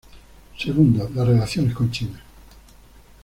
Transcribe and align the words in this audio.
Segundo, 0.57 1.07
las 1.13 1.27
relaciones 1.27 1.75
con 1.75 1.91
China. 1.91 2.19